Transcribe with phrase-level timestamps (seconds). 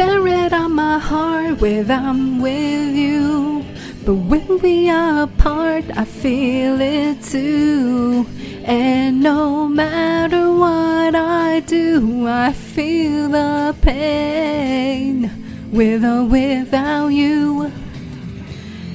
[0.00, 3.62] tear it on my heart when I'm with you.
[4.06, 8.26] But when we are apart, I feel it too.
[8.64, 15.30] And no matter what I do, I feel the pain
[15.70, 17.70] with or without you.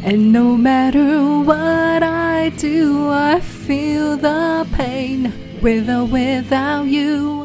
[0.04, 5.32] And no matter what I do, I feel the pain
[5.62, 7.45] with or without you.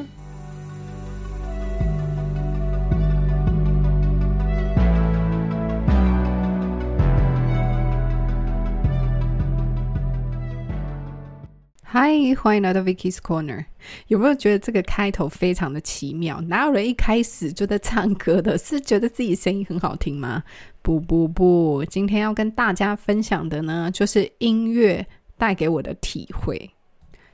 [11.92, 13.64] 嗨，欢迎来到 Vicky's Corner。
[14.06, 16.40] 有没有觉得这个开头非常的奇妙？
[16.42, 18.56] 哪有人一开始就在唱歌的？
[18.56, 20.40] 是觉得自己声音很好听吗？
[20.82, 25.04] 不不不，今天要跟大家分享的呢，就是音乐
[25.36, 26.70] 带给我的体会。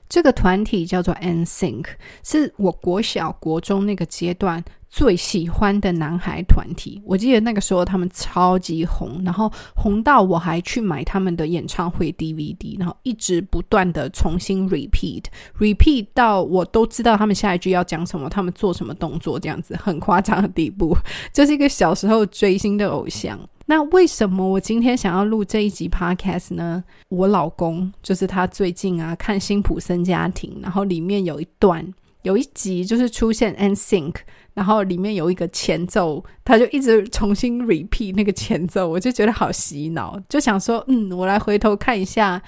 [0.08, 1.86] 这个团体叫做 NSYNC，
[2.22, 4.64] 是我国小、国中那个阶段。
[4.88, 20.96] 最喜欢的男孩团体，我记得那个时候他们超级红，然后红到我还去买他们的演唱会 DVD，然后一直不断的重新 repeat，repeat 到我都知道他们下一句要讲什么，他们做什么动作，这样子很夸张的地步，
[21.30, 23.38] 就是一个小时候追星的偶像。
[23.66, 26.82] 那为什么我今天想要录这一集 podcast 呢？
[27.08, 31.86] 我老公就是他最近啊看《辛普森家庭》，然后里面有一段
[32.22, 34.14] 有一集就是出现 NSYNC。
[34.54, 42.42] 然后里面有一个前奏，他就一直重新 repeat 那个前奏，我就觉得好洗脑，就想说，嗯，我来回头看一下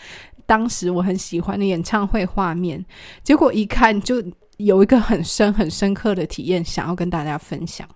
[0.46, 2.82] 当时我很喜欢的演唱会画面。
[3.22, 4.24] 结果一看，就
[4.56, 7.86] 有一个很深很深刻的体验，想要跟大家分享。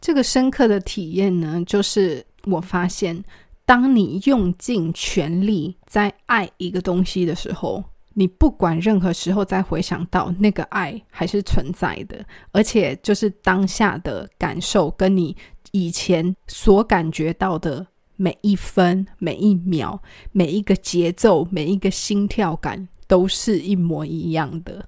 [0.00, 3.24] 这个深刻的体验呢，就是我发现，
[3.64, 7.84] 当你用尽全力在爱一个东西的时候。
[8.14, 15.34] 你不管任何时候再回想到那个爱还是存在的，而且就是当下的感受，跟你
[15.70, 20.02] 以前所感觉到的每一分、每一秒、
[20.32, 24.84] 每一个节奏、每一个心跳感都是一模一样的。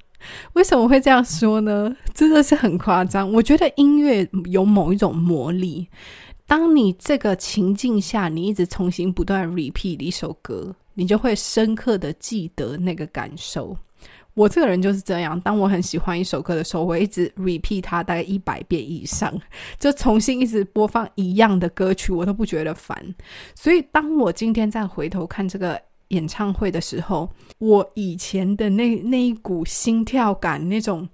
[0.55, 1.97] 为什么会这样说呢？
[2.13, 3.33] 真的是很夸张。
[3.33, 5.89] 我觉得音乐有某一种魔力，
[6.53, 10.77] 当你这个情境下，你一直重新不断 repeat 一首歌。
[10.93, 13.75] 你就会深刻的记得那个感受。
[14.35, 19.33] 我这个人就是这样，当我很喜欢一首歌的时候，我一直 repeat 它大概一百遍以上，
[19.79, 23.03] 就重新一直播放一样的歌曲，我都不觉得烦。
[23.55, 27.27] 所以，当我今天再回头看这个演唱会的时候，
[27.61, 31.09] 我以前的那那一股心跳感，那种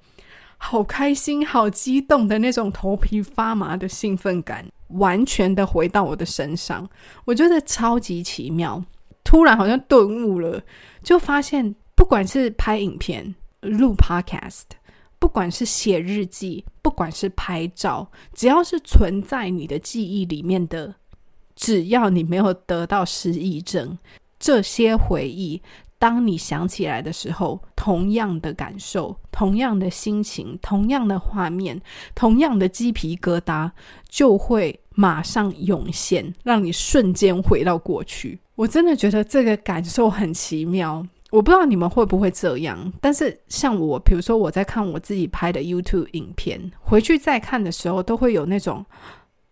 [0.57, 6.89] 好开心、好激动的那种头皮发麻的兴奋感，完全的回到我的身上，
[7.25, 8.83] 我觉得超级奇妙。
[9.25, 10.63] 突然好像顿悟了，
[11.03, 14.63] 就发现不管是拍影片、录 Podcast，
[15.19, 20.95] 不管是写日记，不管是拍照，只要是存在你的记忆里面的，
[21.55, 23.99] 只要你没有得到失忆症，
[24.39, 25.61] 这些回忆，
[25.99, 31.81] 当你想起来的时候，同样的感受、同样的心情、同样的画面、
[32.13, 33.71] 同样的鸡皮疙瘩，
[34.09, 38.41] 就会马上涌现，让你瞬间回到过去。
[38.57, 42.93] 我真的觉得这个感受很奇妙，我不知道你们会不会这样。
[43.01, 48.85] 但是像我，比如说我在看我自己拍的 YouTube 影片，回去再看的时候，都会有那种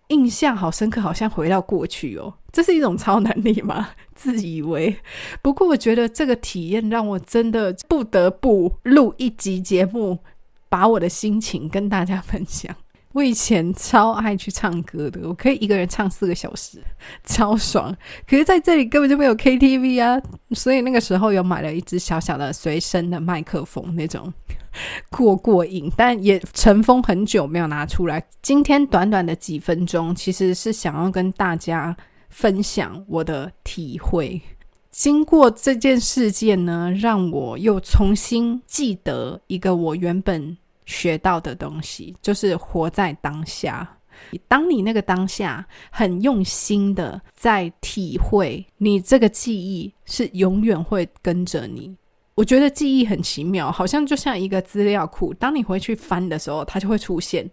[0.08, 2.32] 印象好深刻，好像回到过去哦。
[2.52, 3.90] 这是一种超能力吗？
[4.14, 4.96] 自以为。
[5.42, 10.18] 不过我觉得这个体验让我真的不得不录一集节目，
[10.68, 12.74] 把我的心情跟大家分享。
[13.16, 16.82] 我以前超爱去唱歌的，我可以一个人唱四个小时，
[17.24, 17.96] 超爽。
[18.28, 24.30] 可是在这里根本就没有 KTV 啊，所以那个时候有买了一支小小的随身的麦克风，那种
[25.08, 28.22] 过过瘾，但也尘封很久没有拿出来。
[28.42, 31.96] 今天短短的几分钟，其实是想要跟大家
[32.28, 34.42] 分享我的体会。
[34.90, 40.58] 经过这件事件呢，让我又重新记得一个我原本。
[40.86, 43.86] 学到的东西就是活在当下。
[44.48, 51.94] 当你那个当下很用心的在体会，你这个记忆是永远会跟着你。
[52.34, 55.32] 我觉得记忆很奇妙，好像就像一个资料库。
[55.34, 57.48] 当你回去翻的时候，它就会出现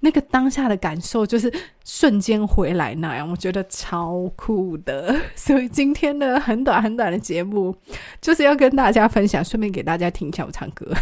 [0.00, 1.52] 那个当下的感受，就是
[1.84, 3.30] 瞬间回来那样。
[3.30, 5.14] 我觉得超酷的。
[5.36, 7.76] 所以今天呢，很短很短的节目，
[8.20, 10.92] 就是要跟大家分享，顺便给大家听一下我唱歌。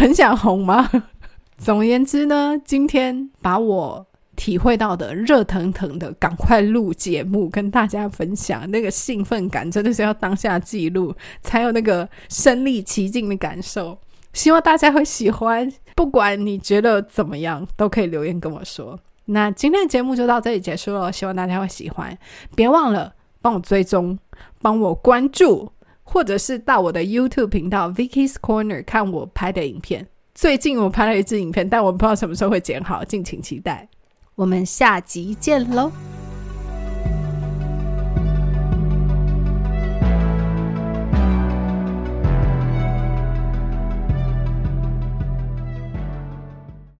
[0.00, 0.90] 很想红吗？
[1.58, 8.68] 总而言之呢，今天把我体会到的热腾腾的，赶快录节目跟大家分享。
[8.70, 13.98] 那个兴奋感真的是要当下记录，才有那个身临其境的感受。
[14.32, 18.98] 希望大家会喜欢，不管你觉得怎么样，都可以留言跟我说。
[19.26, 22.16] 那今天的节目就到这里结束了，希望大家会喜欢。
[22.56, 23.12] 别忘了
[23.42, 24.18] 帮我追踪，
[24.62, 25.70] 帮我关注，
[26.12, 30.06] 或者是到我的 YouTube 频道 Vicky's Corner 看我拍的影片。
[30.34, 33.88] 最近我拍了一支影片，但我不知道什么时候会剪好，敬请期待。
[34.34, 35.92] 我们下集见喽！